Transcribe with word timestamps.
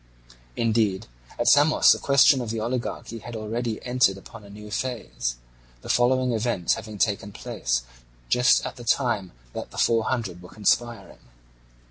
Indeed 0.55 1.05
at 1.37 1.47
Samos 1.47 1.91
the 1.91 1.99
question 1.99 2.41
of 2.41 2.49
the 2.49 2.59
oligarchy 2.59 3.19
had 3.19 3.35
already 3.35 3.79
entered 3.85 4.17
upon 4.17 4.43
a 4.43 4.49
new 4.49 4.71
phase, 4.71 5.35
the 5.83 5.89
following 5.89 6.33
events 6.33 6.73
having 6.73 6.97
taken 6.97 7.31
place 7.31 7.83
just 8.27 8.65
at 8.65 8.77
the 8.77 8.83
time 8.83 9.31
that 9.53 9.69
the 9.69 9.77
Four 9.77 10.05
Hundred 10.05 10.41
were 10.41 10.49
conspiring. 10.49 11.19